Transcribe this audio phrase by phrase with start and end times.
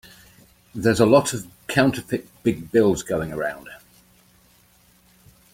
[0.73, 3.69] There's a lot of counterfeit big bills going around.